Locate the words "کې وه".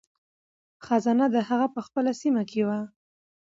2.51-2.79